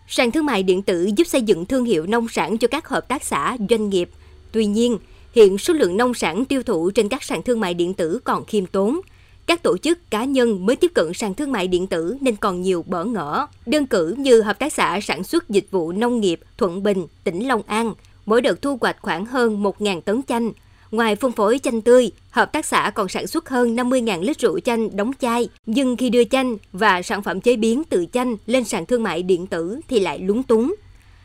Sàn 0.09 0.31
thương 0.31 0.47
mại 0.47 0.63
điện 0.63 0.83
tử 0.83 1.11
giúp 1.17 1.25
xây 1.25 1.43
dựng 1.43 1.67
thương 1.67 1.85
hiệu 1.85 2.07
nông 2.07 2.29
sản 2.29 2.59
cho 2.59 2.69
các 2.69 2.89
hợp 2.89 3.09
tác 3.09 3.25
xã 3.25 3.57
doanh 3.71 3.89
nghiệp. 3.91 4.11
Tuy 4.57 4.67
nhiên, 4.67 4.99
hiện 5.33 5.59
số 5.59 5.75
lượng 5.75 5.97
nông 5.97 6.15
sản 6.15 6.45
tiêu 6.45 6.63
thụ 6.63 6.91
trên 6.91 7.09
các 7.09 7.23
sàn 7.23 7.43
thương 7.43 7.61
mại 7.61 7.75
điện 7.75 7.95
tử 7.95 8.19
còn 8.25 8.45
khiêm 8.45 8.67
tốn. 8.67 9.01
Các 9.47 9.63
tổ 9.63 9.79
chức 9.79 10.11
cá 10.11 10.25
nhân 10.25 10.67
mới 10.67 10.77
tiếp 10.77 10.91
cận 10.95 11.15
sàn 11.15 11.35
thương 11.35 11.53
mại 11.53 11.69
điện 11.69 11.87
tử 11.87 12.17
nên 12.21 12.37
còn 12.37 12.63
nhiều 12.63 12.85
bỡ 12.87 13.05
ngỡ. 13.05 13.47
Đơn 13.67 13.87
cử 13.87 14.15
như 14.19 14.41
Hợp 14.41 14.59
tác 14.59 14.73
xã 14.73 15.01
Sản 15.03 15.25
xuất 15.25 15.49
Dịch 15.49 15.67
vụ 15.71 15.93
Nông 15.93 16.21
nghiệp 16.21 16.41
Thuận 16.59 16.83
Bình, 16.83 17.07
tỉnh 17.25 17.49
Long 17.49 17.63
An, 17.67 17.95
mỗi 18.27 18.41
đợt 18.41 18.63
thu 18.63 18.79
hoạch 18.81 18.97
khoảng 19.03 19.27
hơn 19.27 19.63
1.000 19.63 20.01
tấn 20.01 20.23
chanh. 20.29 20.53
Ngoài 20.91 21.17
phân 21.17 21.33
phối 21.33 21.59
chanh 21.63 21.81
tươi, 21.81 22.11
hợp 22.31 22.53
tác 22.53 22.67
xã 22.67 22.91
còn 22.95 23.09
sản 23.09 23.27
xuất 23.27 23.49
hơn 23.49 23.77
50.000 23.77 24.23
lít 24.23 24.41
rượu 24.41 24.61
chanh 24.61 24.97
đóng 24.97 25.13
chai. 25.21 25.49
Nhưng 25.67 25.97
khi 25.97 26.11
đưa 26.11 26.25
chanh 26.25 26.57
và 26.73 27.03
sản 27.03 27.23
phẩm 27.23 27.41
chế 27.41 27.57
biến 27.57 27.83
từ 27.85 28.07
chanh 28.13 28.37
lên 28.47 28.65
sàn 28.65 28.87
thương 28.87 29.03
mại 29.03 29.23
điện 29.23 29.47
tử 29.47 29.81
thì 29.89 30.01
lại 30.01 30.19
lúng 30.19 30.43
túng. 30.43 30.75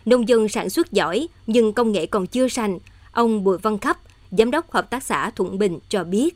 Nông 0.06 0.28
dân 0.28 0.48
sản 0.48 0.70
xuất 0.70 0.92
giỏi 0.92 1.28
nhưng 1.48 1.74
công 1.74 1.92
nghệ 1.92 2.06
còn 2.06 2.28
chưa 2.28 2.48
sành, 2.48 2.80
Ông 3.14 3.44
Bùi 3.44 3.58
Văn 3.58 3.78
Khắp, 3.78 3.98
Giám 4.32 4.52
đốc 4.52 4.72
Hợp 4.72 4.90
tác 4.90 5.04
xã 5.04 5.32
Thuận 5.36 5.60
Bình 5.60 5.80
cho 5.90 6.04
biết. 6.04 6.30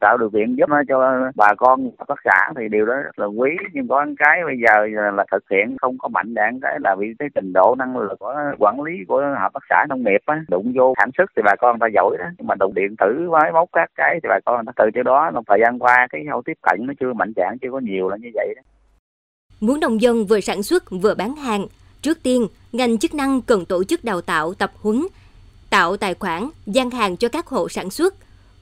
Tạo 0.00 0.18
điều 0.18 0.30
kiện 0.30 0.56
giúp 0.56 0.68
cho 0.88 1.30
bà 1.36 1.54
con 1.54 1.90
hợp 1.98 2.04
tác 2.08 2.18
xã 2.24 2.52
thì 2.56 2.68
điều 2.70 2.86
đó 2.86 2.94
rất 2.94 3.18
là 3.18 3.26
quý. 3.26 3.50
Nhưng 3.72 3.88
có 3.88 4.06
cái 4.18 4.40
bây 4.44 4.56
giờ 4.64 4.86
là 5.14 5.24
thực 5.32 5.44
hiện 5.50 5.76
không 5.80 5.98
có 5.98 6.08
mạnh 6.08 6.34
đạn 6.34 6.60
cái 6.62 6.78
là 6.80 6.96
vì 6.98 7.06
cái 7.18 7.28
trình 7.34 7.52
độ 7.52 7.74
năng 7.78 7.96
lực 7.96 8.18
của 8.18 8.34
quản 8.58 8.82
lý 8.82 8.92
của 9.08 9.20
hợp 9.40 9.52
tác 9.54 9.60
xã 9.70 9.86
nông 9.88 10.02
nghiệp 10.04 10.20
á 10.26 10.44
đụng 10.48 10.72
vô 10.76 10.94
sản 10.98 11.10
xuất 11.16 11.30
thì 11.36 11.42
bà 11.44 11.54
con 11.60 11.78
ta 11.78 11.86
giỏi 11.94 12.16
đó. 12.18 12.24
Nhưng 12.38 12.46
mà 12.46 12.54
đồng 12.54 12.74
điện 12.74 12.96
tử 12.98 13.28
máy 13.30 13.52
móc 13.52 13.68
các 13.72 13.90
cái 13.94 14.20
thì 14.22 14.28
bà 14.28 14.38
con 14.46 14.66
ta 14.66 14.72
từ 14.76 14.84
chỗ 14.94 15.02
đó 15.02 15.30
trong 15.34 15.44
thời 15.46 15.58
gian 15.64 15.78
qua 15.78 16.06
cái 16.10 16.24
khâu 16.30 16.42
tiếp 16.42 16.58
cận 16.62 16.86
nó 16.86 16.92
chưa 17.00 17.12
mạnh 17.12 17.32
trạng 17.36 17.58
chưa 17.62 17.68
có 17.72 17.78
nhiều 17.78 18.08
là 18.08 18.16
như 18.16 18.28
vậy 18.34 18.54
đó. 18.56 18.62
Muốn 19.60 19.80
nông 19.80 20.00
dân 20.00 20.26
vừa 20.26 20.40
sản 20.40 20.62
xuất 20.62 20.84
vừa 21.02 21.14
bán 21.14 21.36
hàng 21.36 21.66
trước 22.02 22.22
tiên 22.22 22.46
ngành 22.72 22.98
chức 22.98 23.14
năng 23.14 23.40
cần 23.42 23.64
tổ 23.64 23.84
chức 23.84 24.04
đào 24.04 24.20
tạo 24.20 24.54
tập 24.54 24.70
huấn 24.82 25.02
tạo 25.70 25.96
tài 25.96 26.14
khoản, 26.14 26.48
gian 26.66 26.90
hàng 26.90 27.16
cho 27.16 27.28
các 27.28 27.46
hộ 27.46 27.68
sản 27.68 27.90
xuất. 27.90 28.14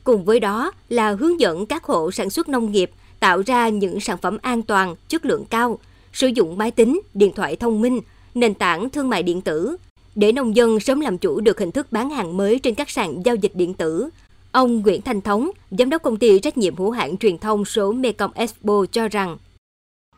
Cùng 0.04 0.25
với 0.25 0.40
đó 0.40 0.72
là 0.88 1.10
hướng 1.10 1.40
dẫn 1.40 1.66
các 1.66 1.84
hộ 1.84 2.10
sản 2.10 2.30
xuất 2.30 2.48
nông 2.48 2.72
nghiệp 2.72 2.90
tạo 3.20 3.42
ra 3.46 3.68
những 3.68 4.00
sản 4.00 4.18
phẩm 4.18 4.38
an 4.42 4.62
toàn, 4.62 4.94
chất 5.08 5.26
lượng 5.26 5.44
cao, 5.44 5.78
sử 6.12 6.26
dụng 6.26 6.58
máy 6.58 6.70
tính, 6.70 7.00
điện 7.14 7.32
thoại 7.34 7.56
thông 7.56 7.80
minh, 7.80 8.00
nền 8.34 8.54
tảng 8.54 8.90
thương 8.90 9.10
mại 9.10 9.22
điện 9.22 9.40
tử 9.40 9.76
để 10.14 10.32
nông 10.32 10.56
dân 10.56 10.80
sớm 10.80 11.00
làm 11.00 11.18
chủ 11.18 11.40
được 11.40 11.58
hình 11.58 11.72
thức 11.72 11.86
bán 11.90 12.10
hàng 12.10 12.36
mới 12.36 12.58
trên 12.58 12.75
các 12.75 12.90
sàn 12.90 13.22
giao 13.25 13.34
dịch 13.34 13.52
điện 13.54 13.75
tử. 13.75 14.08
Ông 14.52 14.80
Nguyễn 14.80 15.02
Thanh 15.02 15.20
Thống, 15.20 15.50
giám 15.70 15.90
đốc 15.90 16.02
công 16.02 16.16
ty 16.16 16.38
trách 16.38 16.58
nhiệm 16.58 16.76
hữu 16.76 16.90
hạn 16.90 17.16
truyền 17.16 17.38
thông 17.38 17.64
số 17.64 17.92
Mekong 17.92 18.32
Expo 18.34 18.84
cho 18.92 19.08
rằng 19.08 19.36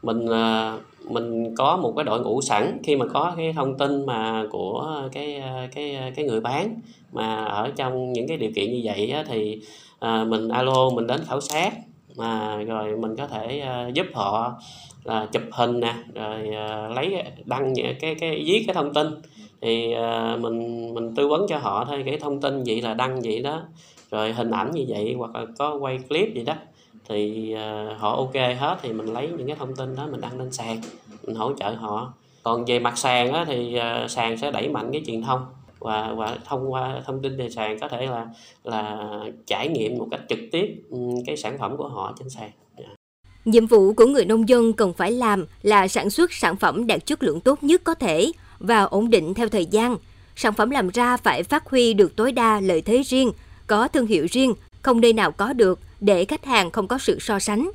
mình 0.02 0.26
à, 0.32 0.78
mình 1.08 1.54
có 1.56 1.76
một 1.76 1.92
cái 1.96 2.04
đội 2.04 2.20
ngũ 2.20 2.40
sẵn 2.40 2.78
khi 2.82 2.96
mà 2.96 3.06
có 3.06 3.34
cái 3.36 3.52
thông 3.52 3.78
tin 3.78 4.06
mà 4.06 4.44
của 4.50 5.00
cái 5.12 5.42
cái 5.74 6.12
cái 6.16 6.24
người 6.24 6.40
bán 6.40 6.80
mà 7.12 7.44
ở 7.44 7.72
trong 7.76 8.12
những 8.12 8.28
cái 8.28 8.36
điều 8.36 8.50
kiện 8.54 8.72
như 8.72 8.80
vậy 8.84 9.10
á, 9.10 9.24
thì 9.28 9.60
à, 9.98 10.24
mình 10.24 10.48
alo 10.48 10.90
mình 10.90 11.06
đến 11.06 11.20
khảo 11.26 11.40
sát 11.40 11.72
mà 12.16 12.56
rồi 12.56 12.96
mình 12.96 13.16
có 13.16 13.26
thể 13.26 13.60
à, 13.60 13.88
giúp 13.94 14.06
họ 14.14 14.52
là 15.04 15.26
chụp 15.32 15.42
hình 15.50 15.80
nè 15.80 15.94
rồi 16.14 16.48
à, 16.54 16.88
lấy 16.88 17.22
đăng 17.44 17.74
cái 18.00 18.14
cái 18.14 18.42
viết 18.46 18.64
cái 18.66 18.74
thông 18.74 18.94
tin. 18.94 19.06
Thì 19.60 19.92
à, 19.92 20.36
mình 20.40 20.94
mình 20.94 21.14
tư 21.14 21.28
vấn 21.28 21.46
cho 21.48 21.58
họ 21.58 21.84
thôi 21.84 22.02
cái 22.06 22.16
thông 22.16 22.40
tin 22.40 22.62
vậy 22.66 22.82
là 22.82 22.94
đăng 22.94 23.20
vậy 23.24 23.40
đó 23.42 23.62
rồi 24.10 24.32
hình 24.32 24.50
ảnh 24.50 24.70
như 24.70 24.84
vậy 24.88 25.14
hoặc 25.18 25.34
là 25.34 25.46
có 25.58 25.76
quay 25.80 25.98
clip 26.08 26.34
gì 26.34 26.44
đó 26.44 26.54
thì 27.08 27.52
à, 27.52 27.96
họ 27.98 28.16
ok 28.16 28.34
hết 28.34 28.78
thì 28.82 28.92
mình 28.92 29.06
lấy 29.06 29.28
những 29.38 29.46
cái 29.46 29.56
thông 29.56 29.76
tin 29.76 29.96
đó 29.96 30.06
mình 30.10 30.20
đăng 30.20 30.38
lên 30.38 30.52
sàn 30.52 30.80
mình 31.26 31.36
hỗ 31.36 31.52
trợ 31.52 31.70
họ 31.70 32.12
còn 32.42 32.64
về 32.64 32.78
mặt 32.78 32.98
sàn 32.98 33.32
á, 33.32 33.44
thì 33.48 33.74
à, 33.74 34.08
sàn 34.08 34.38
sẽ 34.38 34.50
đẩy 34.50 34.68
mạnh 34.68 34.88
cái 34.92 35.02
truyền 35.06 35.22
thông 35.22 35.46
và 35.78 36.12
và 36.16 36.38
thông 36.44 36.72
qua 36.72 37.02
thông 37.06 37.22
tin 37.22 37.36
về 37.36 37.50
sàn 37.50 37.78
có 37.78 37.88
thể 37.88 38.06
là 38.06 38.26
là 38.64 39.08
trải 39.46 39.68
nghiệm 39.68 39.98
một 39.98 40.08
cách 40.10 40.20
trực 40.28 40.38
tiếp 40.52 40.82
cái 41.26 41.36
sản 41.36 41.58
phẩm 41.58 41.76
của 41.76 41.88
họ 41.88 42.14
trên 42.18 42.30
sàn. 42.30 42.50
Dạ. 42.78 42.84
Nhiệm 43.44 43.66
vụ 43.66 43.92
của 43.92 44.06
người 44.06 44.24
nông 44.24 44.48
dân 44.48 44.72
cần 44.72 44.92
phải 44.92 45.12
làm 45.12 45.46
là 45.62 45.88
sản 45.88 46.10
xuất 46.10 46.32
sản 46.32 46.56
phẩm 46.56 46.86
đạt 46.86 47.06
chất 47.06 47.22
lượng 47.22 47.40
tốt 47.40 47.62
nhất 47.62 47.80
có 47.84 47.94
thể 47.94 48.32
và 48.58 48.82
ổn 48.82 49.10
định 49.10 49.34
theo 49.34 49.48
thời 49.48 49.66
gian. 49.66 49.96
Sản 50.36 50.52
phẩm 50.52 50.70
làm 50.70 50.88
ra 50.88 51.16
phải 51.16 51.42
phát 51.42 51.66
huy 51.66 51.94
được 51.94 52.16
tối 52.16 52.32
đa 52.32 52.60
lợi 52.60 52.80
thế 52.80 53.02
riêng, 53.02 53.32
có 53.66 53.88
thương 53.88 54.06
hiệu 54.06 54.26
riêng, 54.30 54.54
không 54.82 55.00
nơi 55.00 55.12
nào 55.12 55.32
có 55.32 55.52
được 55.52 55.78
để 56.00 56.24
khách 56.24 56.44
hàng 56.44 56.70
không 56.70 56.88
có 56.88 56.98
sự 56.98 57.18
so 57.20 57.38
sánh. 57.38 57.70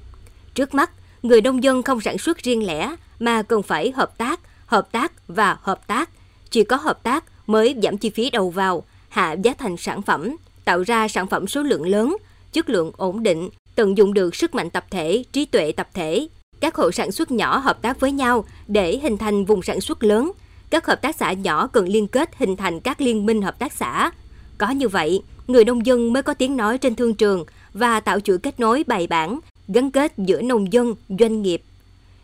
Trước 0.53 0.74
mắt, 0.74 0.92
người 1.24 1.42
nông 1.42 1.63
dân 1.63 1.84
không 1.84 2.01
sản 2.01 2.18
xuất 2.18 2.38
riêng 2.38 2.65
lẻ 2.68 2.96
mà 3.20 3.42
cần 3.42 3.63
phải 3.63 3.92
hợp 3.92 4.18
tác, 4.18 4.39
hợp 4.65 4.92
tác 4.92 5.12
và 5.27 5.58
hợp 5.62 5.88
tác. 5.88 6.10
Chỉ 6.50 6.63
có 6.63 6.75
hợp 6.75 7.03
tác 7.03 7.24
mới 7.48 7.75
giảm 7.84 7.98
chi 7.98 8.10
phí 8.10 8.30
đầu 8.30 8.50
vào, 8.50 8.84
hạ 9.10 9.32
giá 9.32 9.53
thành 9.53 9.77
sản 9.77 10.01
phẩm, 10.01 10.36
tạo 10.65 10.84
ra 10.84 11.08
sản 11.08 11.27
phẩm 11.27 11.48
số 11.48 11.62
lượng 11.63 11.88
lớn, 11.88 12.18
chất 12.51 12.70
lượng 12.70 12.92
ổn 12.98 13.24
định, 13.24 13.50
tận 13.75 13.98
dụng 13.98 14.13
được 14.13 14.36
sức 14.36 14.56
mạnh 14.56 14.70
tập 14.70 14.86
thể, 14.92 15.24
trí 15.32 15.46
tuệ 15.46 15.72
tập 15.72 15.89
thể. 15.94 16.27
Các 16.60 16.75
hộ 16.75 16.92
sản 16.92 17.12
xuất 17.12 17.32
nhỏ 17.32 17.58
hợp 17.58 17.82
tác 17.82 18.00
với 18.00 18.12
nhau 18.12 18.46
để 18.68 19.00
hình 19.03 19.18
thành 19.18 19.46
vùng 19.46 19.62
sản 19.62 19.82
xuất 19.82 20.03
lớn. 20.03 20.32
Các 20.70 20.86
hợp 20.86 21.01
tác 21.01 21.15
xã 21.15 21.34
nhỏ 21.34 21.68
cần 21.68 21.88
liên 21.88 22.08
kết 22.08 22.30
hình 22.38 22.56
thành 22.56 22.80
các 22.80 23.01
liên 23.01 23.25
minh 23.25 23.42
hợp 23.42 23.60
tác 23.60 23.74
xã. 23.74 24.12
Có 24.58 24.70
như 24.70 24.88
vậy, 24.88 25.22
người 25.47 25.65
nông 25.65 25.85
dân 25.85 26.13
mới 26.13 26.23
có 26.23 26.33
tiếng 26.33 26.57
nói 26.57 26.77
trên 26.77 26.95
thương 26.95 27.13
trường 27.13 27.45
và 27.73 28.00
tạo 28.00 28.19
chuỗi 28.19 28.38
kết 28.38 28.59
nối 28.59 28.83
bài 28.88 29.07
bản, 29.07 29.39
gắn 29.67 29.91
kết 29.91 30.13
giữa 30.17 30.41
nông 30.41 30.73
dân, 30.73 30.95
doanh 31.19 31.41
nghiệp. 31.41 31.63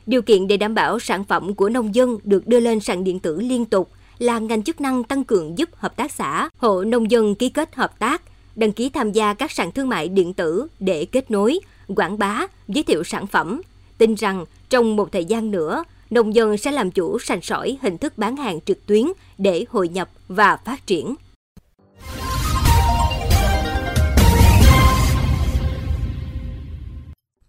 Điều 0.05 0.21
kiện 0.21 0.47
để 0.47 0.57
đảm 0.57 0.75
bảo 0.75 0.99
sản 0.99 1.23
phẩm 1.23 1.53
của 1.53 1.69
nông 1.69 1.95
dân 1.95 2.17
được 2.23 2.47
đưa 2.47 2.59
lên 2.59 2.79
sàn 2.79 3.03
điện 3.03 3.19
tử 3.19 3.41
liên 3.41 3.65
tục 3.65 3.89
là 4.19 4.39
ngành 4.39 4.63
chức 4.63 4.81
năng 4.81 5.03
tăng 5.03 5.23
cường 5.23 5.57
giúp 5.57 5.69
hợp 5.75 5.95
tác 5.95 6.11
xã, 6.11 6.49
hộ 6.57 6.83
nông 6.83 7.11
dân 7.11 7.35
ký 7.35 7.49
kết 7.49 7.75
hợp 7.75 7.99
tác, 7.99 8.21
đăng 8.55 8.71
ký 8.71 8.89
tham 8.89 9.11
gia 9.11 9.33
các 9.33 9.51
sàn 9.51 9.71
thương 9.71 9.89
mại 9.89 10.09
điện 10.09 10.33
tử 10.33 10.67
để 10.79 11.05
kết 11.05 11.31
nối, 11.31 11.59
quảng 11.95 12.19
bá, 12.19 12.47
giới 12.67 12.83
thiệu 12.83 13.03
sản 13.03 13.27
phẩm. 13.27 13.61
Tin 13.97 14.15
rằng 14.15 14.45
trong 14.69 14.95
một 14.95 15.11
thời 15.11 15.25
gian 15.25 15.51
nữa, 15.51 15.83
nông 16.09 16.35
dân 16.35 16.57
sẽ 16.57 16.71
làm 16.71 16.91
chủ 16.91 17.19
sành 17.19 17.41
sỏi 17.41 17.77
hình 17.81 17.97
thức 17.97 18.17
bán 18.17 18.35
hàng 18.37 18.61
trực 18.61 18.85
tuyến 18.85 19.05
để 19.37 19.65
hội 19.69 19.89
nhập 19.89 20.09
và 20.27 20.57
phát 20.57 20.87
triển. 20.87 21.15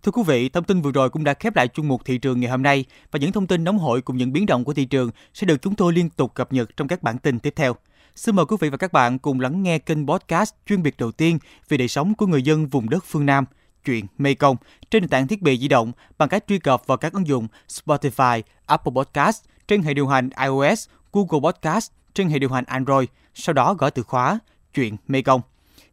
Thưa 0.02 0.12
quý 0.12 0.22
vị, 0.26 0.48
thông 0.48 0.64
tin 0.64 0.80
vừa 0.80 0.92
rồi 0.92 1.10
cũng 1.10 1.24
đã 1.24 1.34
khép 1.34 1.56
lại 1.56 1.68
chung 1.68 1.88
mục 1.88 2.04
thị 2.04 2.18
trường 2.18 2.40
ngày 2.40 2.50
hôm 2.50 2.62
nay 2.62 2.84
và 3.10 3.18
những 3.18 3.32
thông 3.32 3.46
tin 3.46 3.64
nóng 3.64 3.78
hổi 3.78 4.02
cùng 4.02 4.16
những 4.16 4.32
biến 4.32 4.46
động 4.46 4.64
của 4.64 4.74
thị 4.74 4.84
trường 4.84 5.10
sẽ 5.34 5.46
được 5.46 5.62
chúng 5.62 5.74
tôi 5.74 5.92
liên 5.92 6.10
tục 6.10 6.34
cập 6.34 6.52
nhật 6.52 6.76
trong 6.76 6.88
các 6.88 7.02
bản 7.02 7.18
tin 7.18 7.38
tiếp 7.38 7.52
theo. 7.56 7.76
Xin 8.16 8.36
mời 8.36 8.46
quý 8.46 8.56
vị 8.60 8.68
và 8.70 8.76
các 8.76 8.92
bạn 8.92 9.18
cùng 9.18 9.40
lắng 9.40 9.62
nghe 9.62 9.78
kênh 9.78 10.06
podcast 10.06 10.54
chuyên 10.66 10.82
biệt 10.82 10.94
đầu 10.98 11.12
tiên 11.12 11.38
về 11.68 11.76
đời 11.76 11.88
sống 11.88 12.14
của 12.14 12.26
người 12.26 12.42
dân 12.42 12.66
vùng 12.66 12.90
đất 12.90 13.04
phương 13.06 13.26
Nam, 13.26 13.44
chuyện 13.84 14.06
Mekong 14.18 14.56
trên 14.90 15.02
nền 15.02 15.08
tảng 15.08 15.26
thiết 15.26 15.42
bị 15.42 15.58
di 15.58 15.68
động 15.68 15.92
bằng 16.18 16.28
cách 16.28 16.44
truy 16.48 16.58
cập 16.58 16.86
vào 16.86 16.98
các 16.98 17.12
ứng 17.12 17.26
dụng 17.26 17.48
Spotify, 17.68 18.42
Apple 18.66 18.92
Podcast 18.96 19.44
trên 19.68 19.82
hệ 19.82 19.94
điều 19.94 20.08
hành 20.08 20.30
iOS, 20.44 20.88
Google 21.12 21.52
Podcast 21.52 21.90
trên 22.14 22.28
hệ 22.28 22.38
điều 22.38 22.50
hành 22.50 22.64
Android, 22.64 23.08
sau 23.34 23.52
đó 23.52 23.74
gõ 23.74 23.90
từ 23.90 24.02
khóa 24.02 24.38
chuyện 24.74 24.96
Mekong. 25.08 25.40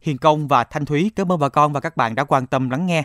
Hiền 0.00 0.18
Công 0.18 0.48
và 0.48 0.64
Thanh 0.64 0.84
Thúy 0.84 1.10
cảm 1.16 1.32
ơn 1.32 1.38
bà 1.38 1.48
con 1.48 1.72
và 1.72 1.80
các 1.80 1.96
bạn 1.96 2.14
đã 2.14 2.24
quan 2.24 2.46
tâm 2.46 2.70
lắng 2.70 2.86
nghe. 2.86 3.04